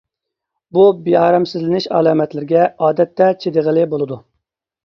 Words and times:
بۇ 0.77 0.85
بىئارامسىزلىنىش 1.07 1.87
ئالامەتلىرىگە 1.99 2.65
ئادەتتە 2.87 3.31
چىدىغىلى 3.45 3.85
بولىدۇ. 3.93 4.19